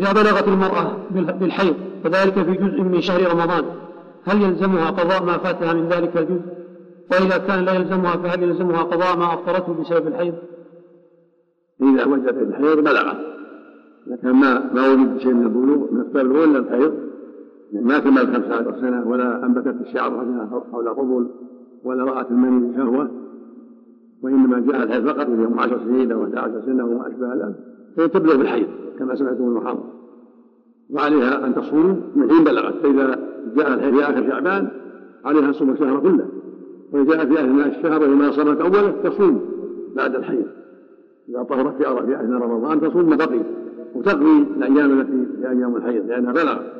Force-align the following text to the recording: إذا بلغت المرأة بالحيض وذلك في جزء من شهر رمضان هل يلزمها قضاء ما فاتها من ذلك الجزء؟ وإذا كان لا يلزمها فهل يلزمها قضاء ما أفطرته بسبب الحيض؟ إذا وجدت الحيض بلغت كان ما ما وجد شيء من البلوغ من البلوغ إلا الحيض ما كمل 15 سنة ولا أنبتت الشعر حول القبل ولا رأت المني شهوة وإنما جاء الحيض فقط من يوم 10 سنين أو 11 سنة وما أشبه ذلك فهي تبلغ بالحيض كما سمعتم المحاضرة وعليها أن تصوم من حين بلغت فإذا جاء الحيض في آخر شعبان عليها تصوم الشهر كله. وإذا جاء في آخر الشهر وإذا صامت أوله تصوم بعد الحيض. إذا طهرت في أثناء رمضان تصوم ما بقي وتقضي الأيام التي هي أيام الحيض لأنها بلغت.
إذا 0.00 0.12
بلغت 0.12 0.48
المرأة 0.48 0.96
بالحيض 1.40 1.74
وذلك 2.04 2.32
في 2.32 2.52
جزء 2.52 2.82
من 2.82 3.00
شهر 3.00 3.32
رمضان 3.32 3.64
هل 4.24 4.42
يلزمها 4.42 4.90
قضاء 4.90 5.24
ما 5.24 5.38
فاتها 5.38 5.72
من 5.72 5.88
ذلك 5.88 6.16
الجزء؟ 6.16 6.42
وإذا 7.10 7.38
كان 7.38 7.64
لا 7.64 7.72
يلزمها 7.72 8.16
فهل 8.16 8.42
يلزمها 8.42 8.82
قضاء 8.82 9.18
ما 9.18 9.34
أفطرته 9.34 9.74
بسبب 9.74 10.06
الحيض؟ 10.06 10.34
إذا 11.82 12.06
وجدت 12.06 12.42
الحيض 12.42 12.78
بلغت 12.78 13.16
كان 14.22 14.32
ما 14.32 14.72
ما 14.74 14.92
وجد 14.92 15.18
شيء 15.18 15.34
من 15.34 15.42
البلوغ 15.42 15.92
من 15.92 16.00
البلوغ 16.00 16.44
إلا 16.44 16.58
الحيض 16.58 16.94
ما 17.72 17.98
كمل 17.98 18.34
15 18.34 18.80
سنة 18.80 19.08
ولا 19.08 19.46
أنبتت 19.46 19.80
الشعر 19.80 20.10
حول 20.72 20.88
القبل 20.88 21.30
ولا 21.84 22.04
رأت 22.04 22.30
المني 22.30 22.76
شهوة 22.76 23.10
وإنما 24.22 24.60
جاء 24.60 24.82
الحيض 24.82 25.08
فقط 25.08 25.28
من 25.28 25.40
يوم 25.42 25.60
10 25.60 25.78
سنين 25.78 26.12
أو 26.12 26.24
11 26.24 26.62
سنة 26.66 26.84
وما 26.84 27.08
أشبه 27.08 27.34
ذلك 27.34 27.56
فهي 27.96 28.08
تبلغ 28.08 28.36
بالحيض 28.36 28.66
كما 28.98 29.14
سمعتم 29.14 29.44
المحاضرة 29.44 30.00
وعليها 30.90 31.46
أن 31.46 31.54
تصوم 31.54 32.02
من 32.16 32.30
حين 32.30 32.44
بلغت 32.44 32.74
فإذا 32.82 33.18
جاء 33.56 33.74
الحيض 33.74 33.94
في 33.94 34.04
آخر 34.04 34.30
شعبان 34.30 34.68
عليها 35.24 35.52
تصوم 35.52 35.70
الشهر 35.70 36.00
كله. 36.00 36.26
وإذا 36.92 37.24
جاء 37.24 37.46
في 37.46 37.60
آخر 37.60 37.78
الشهر 37.78 38.02
وإذا 38.02 38.30
صامت 38.30 38.60
أوله 38.60 38.94
تصوم 39.04 39.40
بعد 39.96 40.14
الحيض. 40.14 40.46
إذا 41.28 41.42
طهرت 41.42 41.76
في 41.76 41.92
أثناء 41.92 42.42
رمضان 42.42 42.80
تصوم 42.80 43.10
ما 43.10 43.16
بقي 43.16 43.40
وتقضي 43.94 44.46
الأيام 44.56 45.00
التي 45.00 45.26
هي 45.42 45.50
أيام 45.50 45.76
الحيض 45.76 46.06
لأنها 46.06 46.32
بلغت. 46.32 46.72